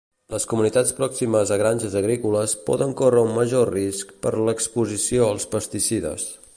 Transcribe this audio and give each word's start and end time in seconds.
Les 0.33 0.45
comunitats 0.53 0.93
pròximes 0.99 1.51
a 1.55 1.57
granges 1.63 1.97
agrícoles 2.01 2.55
poden 2.71 2.95
córrer 3.03 3.23
un 3.27 3.37
major 3.37 3.73
risc 3.75 4.17
per 4.27 4.35
l'exposició 4.49 5.29
als 5.33 5.51
pesticides. 5.55 6.31